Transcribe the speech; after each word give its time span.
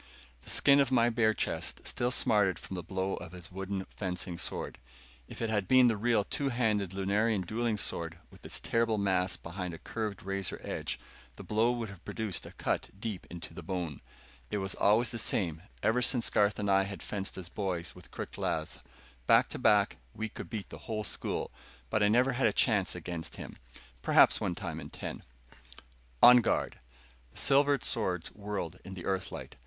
The 0.41 0.49
skin 0.49 0.79
of 0.79 0.89
my 0.91 1.11
bare 1.11 1.35
chest 1.35 1.81
still 1.87 2.09
smarted 2.09 2.57
from 2.57 2.73
the 2.75 2.81
blow 2.81 3.13
of 3.17 3.33
his 3.33 3.51
wooden 3.51 3.85
fencing 3.95 4.39
sword. 4.39 4.79
If 5.27 5.43
it 5.43 5.51
had 5.51 5.67
been 5.67 5.89
the 5.89 5.95
real 5.95 6.23
two 6.23 6.49
handed 6.49 6.91
Lunarian 6.91 7.41
dueling 7.45 7.77
sword, 7.77 8.17
with 8.31 8.43
its 8.43 8.59
terrible 8.59 8.97
mass 8.97 9.37
behind 9.37 9.75
a 9.75 9.77
curved 9.77 10.23
razor 10.23 10.59
edge, 10.63 10.99
the 11.35 11.43
blow 11.43 11.69
would 11.73 11.89
have 11.89 12.03
produced 12.03 12.47
a 12.47 12.51
cut 12.53 12.89
deep 12.99 13.27
into 13.29 13.53
the 13.53 13.61
bone. 13.61 14.01
It 14.49 14.57
was 14.57 14.73
always 14.73 15.11
the 15.11 15.19
same, 15.19 15.61
ever 15.83 16.01
since 16.01 16.31
Garth 16.31 16.57
and 16.57 16.67
I 16.71 16.81
had 16.85 17.03
fenced 17.03 17.37
as 17.37 17.47
boys 17.47 17.93
with 17.93 18.09
crooked 18.09 18.39
laths. 18.39 18.79
Back 19.27 19.49
to 19.49 19.59
back, 19.59 19.97
we 20.15 20.29
could 20.29 20.49
beat 20.49 20.69
the 20.69 20.79
whole 20.89 21.03
school, 21.03 21.51
but 21.91 22.01
I 22.01 22.07
never 22.07 22.31
had 22.31 22.47
a 22.47 22.51
chance 22.53 22.95
against 22.95 23.35
him. 23.35 23.55
Perhaps 24.01 24.41
one 24.41 24.55
time 24.55 24.79
in 24.79 24.89
ten 24.89 25.21
"On 26.23 26.37
guard!" 26.37 26.79
The 27.33 27.37
silvered 27.37 27.83
swords 27.83 28.29
whirled 28.29 28.79
in 28.83 28.95
the 28.95 29.05
Earth 29.05 29.31
light. 29.31 29.57